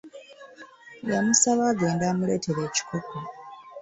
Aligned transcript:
Yamusaba 1.09 1.63
agende 1.71 2.03
amuleetere 2.07 2.61
ekikopo. 2.67 3.17